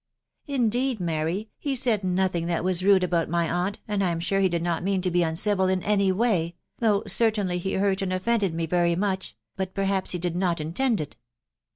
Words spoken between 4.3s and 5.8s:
he did not mean to be uncivil